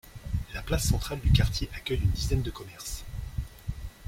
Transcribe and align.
La 0.55 0.63
place 0.63 0.87
centrale 0.87 1.19
du 1.19 1.31
quartier 1.31 1.69
accueille 1.75 2.01
une 2.01 2.09
dizaine 2.09 2.41
de 2.41 2.49
commerces. 2.49 3.03